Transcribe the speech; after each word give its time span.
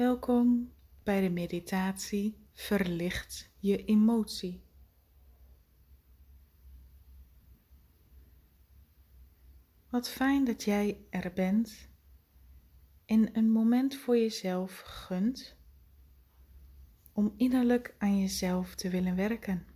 Welkom 0.00 0.72
bij 1.02 1.20
de 1.20 1.30
meditatie 1.30 2.36
Verlicht 2.52 3.50
je 3.58 3.84
emotie. 3.84 4.62
Wat 9.90 10.08
fijn 10.08 10.44
dat 10.44 10.64
jij 10.64 10.98
er 11.10 11.32
bent 11.32 11.88
en 13.04 13.36
een 13.36 13.50
moment 13.50 13.96
voor 13.96 14.16
jezelf 14.16 14.78
gunt 14.78 15.56
om 17.12 17.34
innerlijk 17.36 17.94
aan 17.98 18.20
jezelf 18.20 18.74
te 18.74 18.88
willen 18.88 19.16
werken. 19.16 19.66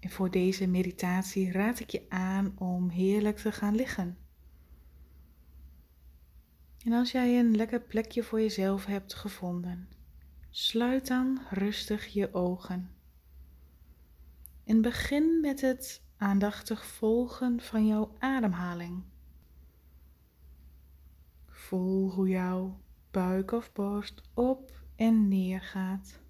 En 0.00 0.10
voor 0.10 0.30
deze 0.30 0.66
meditatie 0.66 1.52
raad 1.52 1.80
ik 1.80 1.90
je 1.90 2.06
aan 2.08 2.58
om 2.58 2.88
heerlijk 2.88 3.36
te 3.36 3.52
gaan 3.52 3.74
liggen. 3.74 4.21
En 6.84 6.92
als 6.92 7.10
jij 7.10 7.38
een 7.38 7.56
lekker 7.56 7.80
plekje 7.80 8.22
voor 8.22 8.40
jezelf 8.40 8.86
hebt 8.86 9.14
gevonden, 9.14 9.88
sluit 10.50 11.06
dan 11.06 11.40
rustig 11.50 12.06
je 12.06 12.34
ogen. 12.34 12.90
En 14.64 14.82
begin 14.82 15.40
met 15.40 15.60
het 15.60 16.02
aandachtig 16.16 16.86
volgen 16.86 17.60
van 17.60 17.86
jouw 17.86 18.16
ademhaling. 18.18 19.02
Voel 21.46 22.10
hoe 22.10 22.28
jouw 22.28 22.80
buik 23.10 23.52
of 23.52 23.72
borst 23.72 24.22
op 24.34 24.84
en 24.96 25.28
neer 25.28 25.60
gaat. 25.60 26.20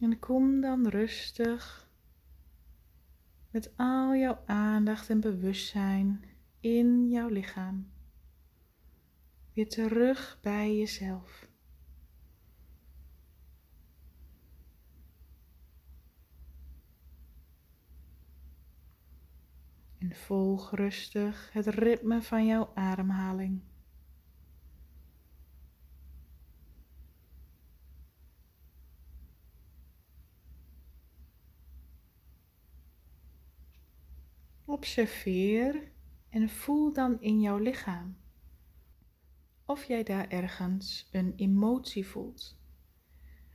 En 0.00 0.18
kom 0.18 0.60
dan 0.60 0.88
rustig 0.88 1.90
met 3.50 3.72
al 3.76 4.14
jouw 4.14 4.42
aandacht 4.46 5.10
en 5.10 5.20
bewustzijn 5.20 6.24
in 6.60 7.08
jouw 7.08 7.28
lichaam 7.28 7.91
weer 9.54 9.68
terug 9.68 10.38
bij 10.42 10.76
jezelf. 10.76 11.50
En 19.98 20.16
volg 20.16 20.70
rustig 20.70 21.52
het 21.52 21.66
ritme 21.66 22.22
van 22.22 22.46
jouw 22.46 22.70
ademhaling. 22.74 23.62
Observeer 34.64 35.92
en 36.28 36.48
voel 36.48 36.92
dan 36.92 37.20
in 37.20 37.40
jouw 37.40 37.58
lichaam 37.58 38.21
of 39.72 39.84
jij 39.84 40.02
daar 40.02 40.28
ergens 40.28 41.08
een 41.10 41.32
emotie 41.36 42.06
voelt. 42.06 42.58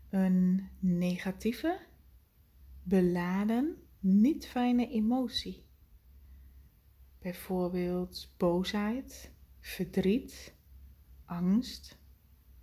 Een 0.09 0.69
negatieve, 0.79 1.79
beladen, 2.83 3.77
niet 3.99 4.47
fijne 4.47 4.89
emotie. 4.89 5.65
Bijvoorbeeld 7.19 8.33
boosheid, 8.37 9.31
verdriet, 9.59 10.55
angst, 11.25 11.97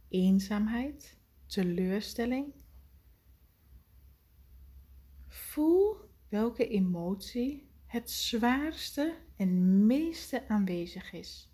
eenzaamheid, 0.08 1.19
teleurstelling. 1.47 2.52
Voel 5.27 5.97
welke 6.28 6.69
emotie 6.69 7.69
het 7.86 8.10
zwaarste 8.10 9.19
en 9.36 9.86
meeste 9.86 10.48
aanwezig 10.48 11.12
is. 11.12 11.53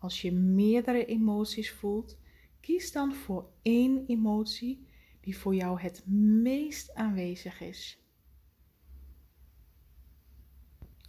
Als 0.00 0.22
je 0.22 0.32
meerdere 0.32 1.04
emoties 1.04 1.72
voelt, 1.72 2.18
kies 2.60 2.92
dan 2.92 3.14
voor 3.14 3.50
één 3.62 4.06
emotie 4.06 4.86
die 5.20 5.38
voor 5.38 5.54
jou 5.54 5.80
het 5.80 6.06
meest 6.42 6.94
aanwezig 6.94 7.60
is. 7.60 8.04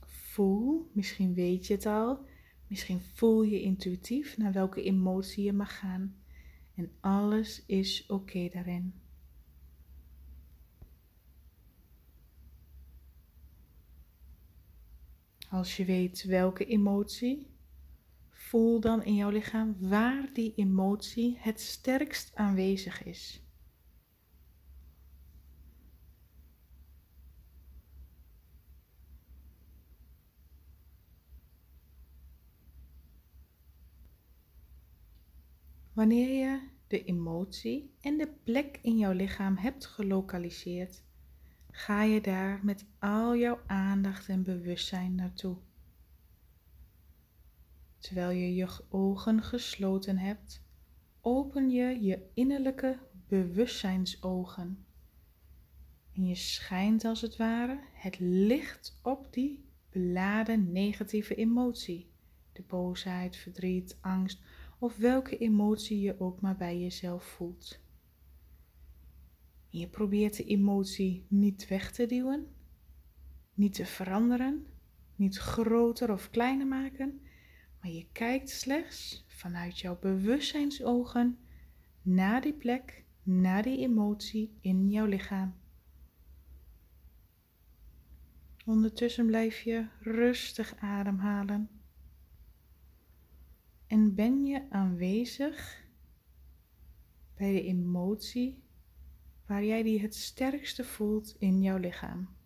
Voel, 0.06 0.90
misschien 0.94 1.34
weet 1.34 1.68
je 1.68 1.74
het 1.74 1.86
al, 1.86 2.26
misschien 2.68 3.02
voel 3.02 3.42
je 3.42 3.62
intuïtief 3.62 4.38
naar 4.38 4.54
welke 4.54 4.84
emotie 4.84 5.44
je 5.44 5.54
mag 5.54 5.80
gaan. 5.80 6.16
En 6.76 6.92
alles 7.00 7.66
is 7.66 8.06
oké 8.08 8.50
daarin. 8.50 8.94
Als 15.50 15.78
je 15.78 15.86
weet 15.86 16.24
welke 16.24 16.66
emotie, 16.66 17.48
Voel 18.52 18.80
dan 18.80 19.04
in 19.04 19.16
jouw 19.16 19.30
lichaam 19.30 19.76
waar 19.80 20.30
die 20.34 20.54
emotie 20.56 21.38
het 21.40 21.62
sterkst 21.62 22.36
aanwezig 22.36 23.04
is. 23.04 23.44
Wanneer 35.94 36.30
je 36.30 36.70
de 36.88 37.04
emotie 37.04 37.96
en 38.02 38.18
de 38.18 38.28
plek 38.44 38.80
in 38.82 38.98
jouw 38.98 39.14
lichaam 39.14 39.58
hebt 39.58 39.86
gelokaliseerd, 39.86 41.04
ga 41.70 42.04
je 42.04 42.22
daar 42.22 42.60
met 42.64 42.86
al 43.00 43.36
jouw 43.36 43.60
aandacht 43.68 44.28
en 44.28 44.44
bewustzijn 44.44 45.16
naartoe. 45.16 45.58
Terwijl 48.02 48.30
je 48.30 48.56
je 48.56 48.68
ogen 48.90 49.44
gesloten 49.44 50.18
hebt, 50.18 50.64
open 51.22 51.70
je 51.70 52.02
je 52.02 52.30
innerlijke 52.34 53.00
bewustzijnsogen. 53.28 54.86
En 56.14 56.26
je 56.26 56.36
schijnt 56.36 57.06
als 57.06 57.22
het 57.22 57.38
ware 57.38 57.80
het 57.94 58.20
licht 58.20 59.00
op 59.04 59.34
die 59.34 59.66
beladen 59.90 60.72
negatieve 60.72 61.36
emotie. 61.36 62.12
De 62.54 62.64
boosheid, 62.68 63.36
verdriet, 63.36 63.98
angst 64.02 64.42
of 64.80 64.98
welke 64.98 65.38
emotie 65.38 66.00
je 66.00 66.20
ook 66.20 66.42
maar 66.42 66.58
bij 66.58 66.80
jezelf 66.80 67.24
voelt. 67.24 67.80
Je 69.70 69.88
probeert 69.88 70.38
de 70.38 70.44
emotie 70.44 71.26
niet 71.28 71.68
weg 71.68 71.92
te 71.92 72.06
duwen, 72.06 72.48
niet 73.54 73.74
te 73.74 73.86
veranderen, 73.86 74.66
niet 75.16 75.38
groter 75.38 76.12
of 76.12 76.30
kleiner 76.30 76.68
maken, 76.68 77.22
maar 77.82 77.92
je 77.92 78.08
kijkt 78.12 78.50
slechts 78.50 79.26
vanuit 79.28 79.80
jouw 79.80 80.00
bewustzijnsogen 80.00 81.40
naar 82.02 82.42
die 82.42 82.54
plek, 82.54 83.06
naar 83.24 83.64
die 83.64 83.78
emotie 83.78 84.58
in 84.62 84.90
jouw 84.90 85.06
lichaam. 85.06 85.60
Ondertussen 88.66 89.26
blijf 89.26 89.62
je 89.62 89.88
rustig 90.00 90.76
ademhalen. 90.76 91.70
En 93.88 94.16
ben 94.16 94.46
je 94.46 94.70
aanwezig 94.70 95.86
bij 97.36 97.52
de 97.52 97.64
emotie 97.64 98.64
waar 99.46 99.64
jij 99.64 99.84
die 99.84 100.02
het 100.02 100.16
sterkste 100.16 100.84
voelt 100.84 101.36
in 101.40 101.62
jouw 101.62 101.78
lichaam. 101.78 102.41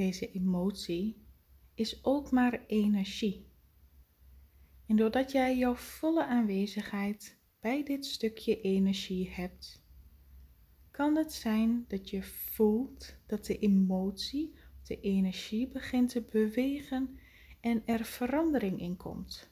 Deze 0.00 0.32
emotie 0.32 1.16
is 1.74 2.04
ook 2.04 2.30
maar 2.30 2.66
energie. 2.66 3.46
En 4.86 4.96
doordat 4.96 5.32
jij 5.32 5.56
jouw 5.56 5.74
volle 5.74 6.26
aanwezigheid 6.26 7.38
bij 7.60 7.84
dit 7.84 8.06
stukje 8.06 8.60
energie 8.60 9.30
hebt, 9.30 9.82
kan 10.90 11.16
het 11.16 11.32
zijn 11.32 11.84
dat 11.88 12.10
je 12.10 12.22
voelt 12.22 13.16
dat 13.26 13.44
de 13.44 13.58
emotie, 13.58 14.54
de 14.82 15.00
energie 15.00 15.68
begint 15.68 16.08
te 16.08 16.22
bewegen 16.22 17.18
en 17.60 17.82
er 17.86 18.04
verandering 18.04 18.80
in 18.80 18.96
komt. 18.96 19.50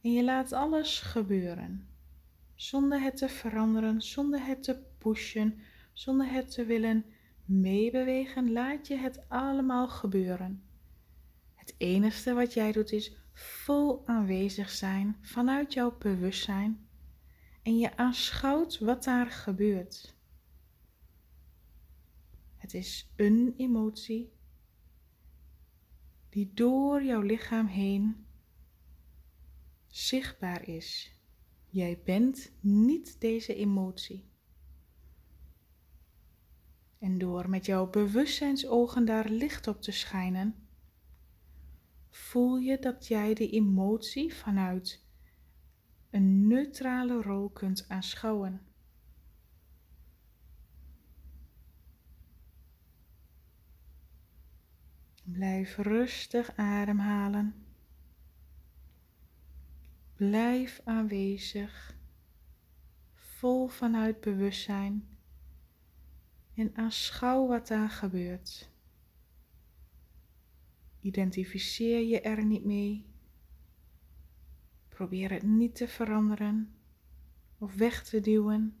En 0.00 0.12
je 0.12 0.24
laat 0.24 0.52
alles 0.52 1.00
gebeuren, 1.00 1.88
zonder 2.54 3.00
het 3.00 3.16
te 3.16 3.28
veranderen, 3.28 4.02
zonder 4.02 4.46
het 4.46 4.62
te 4.62 4.82
pushen, 4.98 5.58
zonder 5.92 6.30
het 6.30 6.50
te 6.50 6.64
willen 6.64 7.04
meebewegen, 7.48 8.52
laat 8.52 8.86
je 8.86 8.96
het 8.96 9.28
allemaal 9.28 9.88
gebeuren. 9.88 10.62
Het 11.54 11.74
enige 11.78 12.34
wat 12.34 12.54
jij 12.54 12.72
doet 12.72 12.92
is 12.92 13.16
vol 13.32 14.06
aanwezig 14.06 14.70
zijn 14.70 15.16
vanuit 15.20 15.72
jouw 15.72 15.98
bewustzijn 15.98 16.88
en 17.62 17.78
je 17.78 17.96
aanschouwt 17.96 18.78
wat 18.78 19.04
daar 19.04 19.30
gebeurt. 19.30 20.16
Het 22.56 22.74
is 22.74 23.12
een 23.16 23.54
emotie 23.56 24.32
die 26.28 26.50
door 26.54 27.02
jouw 27.02 27.20
lichaam 27.20 27.66
heen 27.66 28.26
zichtbaar 29.86 30.68
is. 30.68 31.16
Jij 31.70 32.00
bent 32.04 32.52
niet 32.60 33.20
deze 33.20 33.54
emotie. 33.54 34.28
En 36.98 37.18
door 37.18 37.50
met 37.50 37.66
jouw 37.66 37.90
bewustzijnsogen 37.90 39.04
daar 39.04 39.28
licht 39.28 39.66
op 39.66 39.82
te 39.82 39.92
schijnen, 39.92 40.54
voel 42.10 42.56
je 42.56 42.78
dat 42.78 43.06
jij 43.06 43.34
de 43.34 43.50
emotie 43.50 44.34
vanuit 44.34 45.04
een 46.10 46.46
neutrale 46.46 47.22
rol 47.22 47.48
kunt 47.48 47.88
aanschouwen. 47.88 48.62
Blijf 55.22 55.76
rustig 55.76 56.56
ademhalen. 56.56 57.54
Blijf 60.14 60.80
aanwezig, 60.84 61.96
vol 63.14 63.68
vanuit 63.68 64.20
bewustzijn 64.20 65.17
en 66.58 66.70
aanschouw 66.74 67.46
wat 67.46 67.68
daar 67.68 67.90
gebeurt. 67.90 68.70
Identificeer 71.00 72.00
je 72.00 72.20
er 72.20 72.44
niet 72.44 72.64
mee. 72.64 73.06
Probeer 74.88 75.30
het 75.30 75.42
niet 75.42 75.74
te 75.74 75.88
veranderen 75.88 76.74
of 77.58 77.74
weg 77.74 78.04
te 78.04 78.20
duwen. 78.20 78.76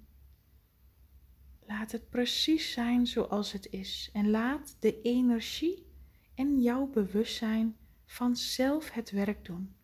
Laat 1.66 1.92
het 1.92 2.08
precies 2.08 2.72
zijn 2.72 3.06
zoals 3.06 3.52
het 3.52 3.66
is 3.70 4.10
en 4.12 4.30
laat 4.30 4.76
de 4.80 5.00
energie 5.00 5.86
en 6.34 6.60
jouw 6.60 6.86
bewustzijn 6.86 7.76
vanzelf 8.04 8.90
het 8.90 9.10
werk 9.10 9.44
doen. 9.44 9.74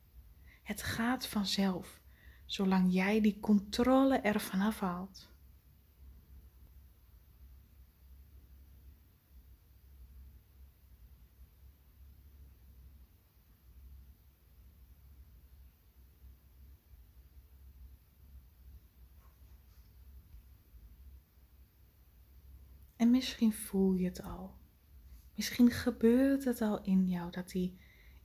Het 0.62 0.82
gaat 0.82 1.26
vanzelf, 1.26 2.00
zolang 2.44 2.92
jij 2.92 3.20
die 3.20 3.40
controle 3.40 4.16
ervan 4.16 4.60
afhaalt. 4.60 5.33
En 23.04 23.10
misschien 23.10 23.52
voel 23.52 23.92
je 23.92 24.04
het 24.04 24.22
al. 24.22 24.54
Misschien 25.34 25.70
gebeurt 25.70 26.44
het 26.44 26.60
al 26.60 26.82
in 26.82 27.08
jou 27.08 27.30
dat 27.30 27.50
die 27.50 27.78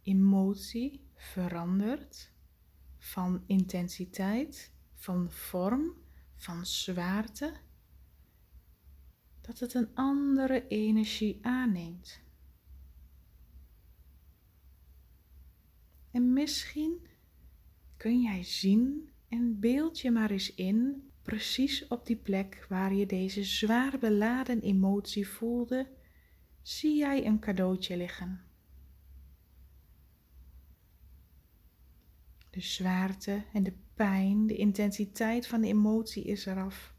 emotie 0.03 1.07
verandert 1.15 2.31
van 2.97 3.43
intensiteit, 3.45 4.73
van 4.93 5.31
vorm, 5.31 5.93
van 6.35 6.65
zwaarte. 6.65 7.53
Dat 9.41 9.59
het 9.59 9.73
een 9.73 9.95
andere 9.95 10.67
energie 10.67 11.39
aanneemt. 11.41 12.21
En 16.11 16.33
misschien 16.33 17.07
kun 17.97 18.21
jij 18.21 18.43
zien 18.43 19.09
en 19.27 19.59
beeld 19.59 19.99
je 19.99 20.11
maar 20.11 20.31
eens 20.31 20.55
in 20.55 21.08
Precies 21.29 21.87
op 21.87 22.05
die 22.05 22.15
plek 22.15 22.65
waar 22.69 22.93
je 22.93 23.05
deze 23.05 23.43
zwaar 23.43 23.99
beladen 23.99 24.61
emotie 24.61 25.27
voelde, 25.27 25.87
zie 26.61 26.97
jij 26.97 27.25
een 27.25 27.39
cadeautje 27.39 27.97
liggen. 27.97 28.41
De 32.49 32.61
zwaarte 32.61 33.43
en 33.53 33.63
de 33.63 33.73
pijn, 33.93 34.47
de 34.47 34.55
intensiteit 34.55 35.47
van 35.47 35.61
de 35.61 35.67
emotie 35.67 36.23
is 36.23 36.45
eraf. 36.45 36.93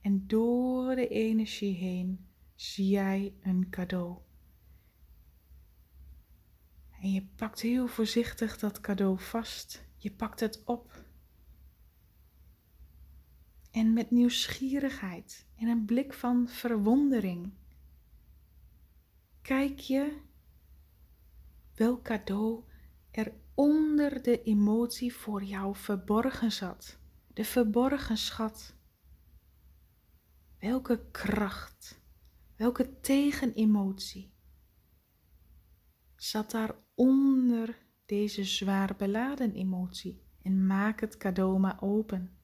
En 0.00 0.26
door 0.26 0.94
de 0.94 1.08
energie 1.08 1.74
heen 1.74 2.26
zie 2.54 2.88
jij 2.88 3.34
een 3.42 3.70
cadeau. 3.70 4.16
En 7.02 7.12
je 7.12 7.26
pakt 7.36 7.60
heel 7.60 7.86
voorzichtig 7.86 8.58
dat 8.58 8.80
cadeau 8.80 9.18
vast. 9.18 9.84
Je 9.96 10.10
pakt 10.10 10.40
het 10.40 10.62
op 10.64 11.08
en 13.70 13.92
met 13.92 14.10
nieuwsgierigheid 14.10 15.46
en 15.56 15.68
een 15.68 15.84
blik 15.84 16.12
van 16.12 16.48
verwondering 16.48 17.52
kijk 19.42 19.78
je 19.78 20.16
welk 21.74 22.02
cadeau 22.02 22.64
er 23.10 23.32
onder 23.54 24.22
de 24.22 24.42
emotie 24.42 25.14
voor 25.14 25.42
jou 25.42 25.76
verborgen 25.76 26.52
zat. 26.52 26.98
De 27.34 27.44
verborgen 27.44 28.16
schat. 28.16 28.74
Welke 30.58 31.04
kracht, 31.10 32.00
welke 32.56 33.00
tegenemotie 33.00 34.32
zat 36.16 36.50
daar 36.50 36.74
onder 36.94 37.78
deze 38.06 38.44
zwaar 38.44 38.96
beladen 38.96 39.52
emotie? 39.52 40.22
En 40.42 40.66
maak 40.66 41.00
het 41.00 41.16
cadeau 41.16 41.58
maar 41.58 41.82
open. 41.82 42.38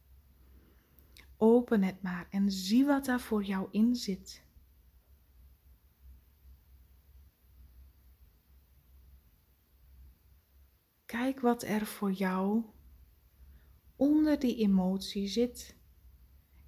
Open 1.36 1.82
het 1.82 2.02
maar 2.02 2.26
en 2.30 2.50
zie 2.50 2.84
wat 2.84 3.04
daar 3.04 3.20
voor 3.20 3.44
jou 3.44 3.68
in 3.70 3.96
zit. 3.96 4.44
Kijk 11.04 11.40
wat 11.40 11.62
er 11.62 11.86
voor 11.86 12.12
jou 12.12 12.64
onder 13.96 14.38
die 14.38 14.56
emotie 14.56 15.28
zit. 15.28 15.76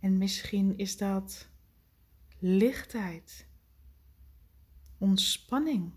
En 0.01 0.19
misschien 0.19 0.77
is 0.79 0.97
dat 0.97 1.49
lichtheid, 2.39 3.47
ontspanning, 4.99 5.93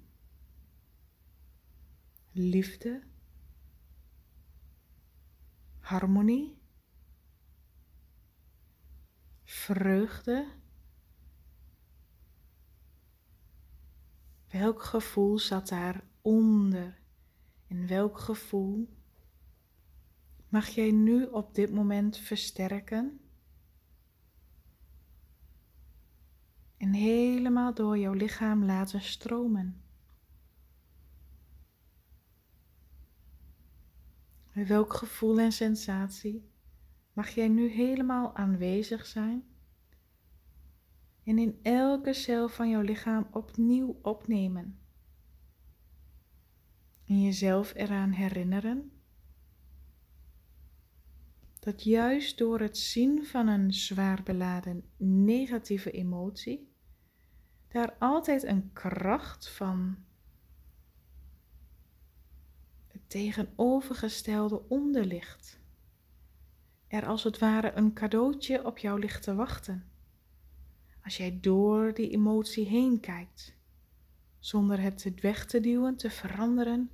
liefde, 2.31 3.03
harmonie 5.79 6.61
vreugde? 9.51 10.48
Welk 14.50 14.83
gevoel 14.83 15.39
zat 15.39 15.68
daaronder? 15.68 17.00
En 17.68 17.87
welk 17.87 18.19
gevoel 18.19 18.90
mag 20.49 20.68
jij 20.68 20.92
nu 20.92 21.26
op 21.26 21.56
dit 21.56 21.71
moment 21.73 22.18
versterken? 22.18 23.19
En 26.78 26.94
helemaal 26.94 27.73
door 27.73 27.97
jouw 27.97 28.14
lichaam 28.14 28.66
laten 28.66 29.02
stromen. 29.02 29.81
Welk 34.52 34.94
gevoel 34.94 35.40
en 35.40 35.52
sensatie 35.52 36.49
mag 37.13 37.30
jij 37.30 37.47
nu 37.47 37.69
helemaal 37.69 38.35
aanwezig 38.35 39.06
zijn 39.06 39.44
en 41.23 41.37
in 41.37 41.59
elke 41.61 42.13
cel 42.13 42.49
van 42.49 42.69
jouw 42.69 42.81
lichaam 42.81 43.27
opnieuw 43.31 43.99
opnemen. 44.01 44.80
En 47.06 47.21
jezelf 47.21 47.73
eraan 47.75 48.11
herinneren 48.11 48.91
dat 51.59 51.83
juist 51.83 52.37
door 52.37 52.59
het 52.59 52.77
zien 52.77 53.25
van 53.25 53.47
een 53.47 53.73
zwaar 53.73 54.23
beladen 54.23 54.83
negatieve 54.97 55.91
emotie, 55.91 56.73
daar 57.68 57.94
altijd 57.99 58.44
een 58.44 58.73
kracht 58.73 59.49
van 59.49 59.97
het 62.87 63.09
tegenovergestelde 63.09 64.69
onder 64.69 65.06
ligt 65.06 65.60
er 66.92 67.06
als 67.06 67.24
het 67.24 67.40
ware 67.40 67.71
een 67.76 67.94
cadeautje 67.94 68.66
op 68.66 68.78
jou 68.78 69.00
ligt 69.00 69.24
te 69.24 69.36
wachten. 69.36 69.86
Als 71.04 71.18
jij 71.18 71.40
door 71.42 71.94
die 71.94 72.10
emotie 72.10 72.66
heen 72.66 73.00
kijkt, 73.00 73.56
zonder 74.40 74.81
het 74.81 75.19
weg 75.21 75.45
te 75.45 75.60
duwen, 75.60 75.98
te 75.98 76.10
veranderen, 76.10 76.90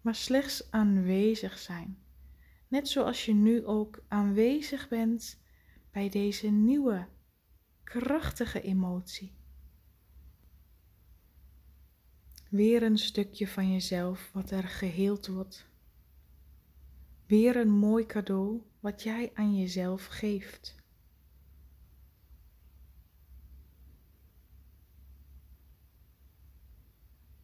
maar 0.00 0.14
slechts 0.14 0.70
aanwezig 0.70 1.58
zijn. 1.58 1.98
Net 2.68 2.88
zoals 2.88 3.24
je 3.24 3.34
nu 3.34 3.66
ook 3.66 4.04
aanwezig 4.08 4.88
bent 4.88 5.40
bij 5.90 6.08
deze 6.08 6.46
nieuwe, 6.46 7.06
krachtige 7.82 8.60
emotie. 8.60 9.32
Weer 12.48 12.82
een 12.82 12.98
stukje 12.98 13.48
van 13.48 13.72
jezelf 13.72 14.30
wat 14.32 14.50
er 14.50 14.64
geheeld 14.64 15.26
wordt. 15.26 15.66
Weer 17.26 17.56
een 17.56 17.70
mooi 17.70 18.06
cadeau 18.06 18.62
wat 18.80 19.02
jij 19.02 19.30
aan 19.34 19.56
jezelf 19.56 20.06
geeft. 20.06 20.74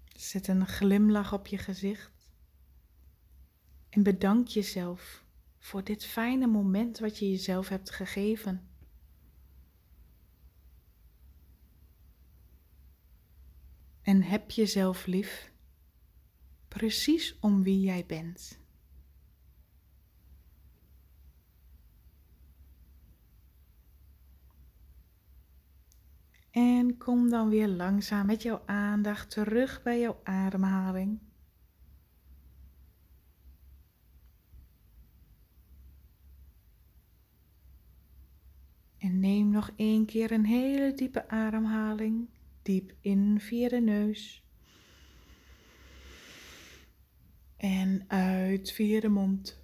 Zet 0.07 0.49
een 0.49 0.67
glimlach 0.67 1.33
op 1.33 1.47
je 1.47 1.59
gezicht. 1.59 2.33
En 3.89 4.03
bedank 4.03 4.49
jezelf 4.49 5.25
voor 5.59 5.85
dit 5.85 6.05
fijne 6.05 6.47
moment 6.47 6.99
wat 6.99 7.19
je 7.19 7.31
jezelf 7.31 7.69
hebt 7.69 7.91
gegeven. 7.91 8.69
En 14.03 14.23
heb 14.23 14.51
jezelf 14.51 15.07
lief, 15.07 15.53
precies 16.69 17.39
om 17.39 17.63
wie 17.63 17.81
jij 17.81 18.07
bent. 18.07 18.59
En 26.51 26.97
kom 26.97 27.31
dan 27.31 27.49
weer 27.49 27.69
langzaam 27.69 28.27
met 28.27 28.43
jouw 28.43 28.63
aandacht 28.67 29.31
terug 29.31 29.83
bij 29.83 30.01
jouw 30.01 30.21
ademhaling. 30.23 31.19
En 38.99 39.21
neem 39.21 39.51
nog 39.51 39.71
één 39.77 40.07
keer 40.07 40.33
een 40.33 40.45
hele 40.45 40.95
diepe 40.95 41.29
ademhaling. 41.29 42.29
Diep 42.63 42.95
in 43.01 43.41
via 43.41 43.69
de 43.69 43.81
neus. 43.81 44.45
En 47.57 48.05
uit 48.09 48.73
via 48.73 49.01
de 49.01 49.09
mond. 49.09 49.60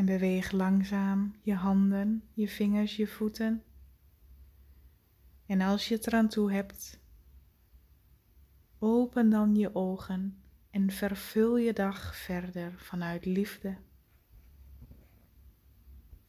En 0.00 0.06
beweeg 0.06 0.50
langzaam 0.50 1.34
je 1.42 1.54
handen, 1.54 2.22
je 2.32 2.48
vingers, 2.48 2.96
je 2.96 3.06
voeten. 3.06 3.62
En 5.46 5.60
als 5.60 5.88
je 5.88 5.94
het 5.94 6.06
eraan 6.06 6.28
toe 6.28 6.52
hebt, 6.52 7.00
open 8.78 9.30
dan 9.30 9.54
je 9.54 9.74
ogen 9.74 10.42
en 10.70 10.90
vervul 10.90 11.56
je 11.56 11.72
dag 11.72 12.16
verder 12.16 12.72
vanuit 12.76 13.24
liefde. 13.24 13.76